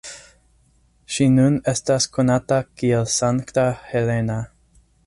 Ŝi 1.17 1.27
nun 1.33 1.59
estas 1.75 2.09
konata 2.17 2.59
kiel 2.81 3.07
Sankta 3.19 3.71
Helena. 3.93 4.43